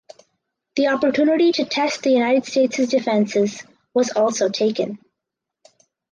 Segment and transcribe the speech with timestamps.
[0.77, 3.61] The opportunity to test the United States defences
[3.93, 4.97] was also taken.